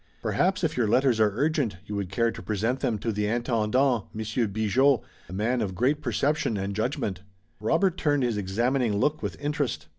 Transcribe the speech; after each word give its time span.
Perhaps, 0.23 0.63
if 0.63 0.75
your 0.75 0.87
letters 0.87 1.19
are 1.19 1.29
urgent, 1.35 1.77
you 1.85 1.93
would 1.93 2.09
care 2.09 2.31
to 2.31 2.41
present 2.41 2.79
them 2.79 2.97
to 2.97 3.11
the 3.11 3.27
Intendant, 3.27 4.05
Monsieur 4.15 4.47
Bigot, 4.47 5.01
a 5.29 5.33
man 5.33 5.61
of 5.61 5.75
great 5.75 6.01
perception 6.01 6.57
and 6.57 6.75
judgment." 6.75 7.21
Robert 7.59 7.97
turned 7.97 8.23
his 8.23 8.35
examining 8.35 8.97
look 8.99 9.21
with 9.21 9.39
interest. 9.39 9.85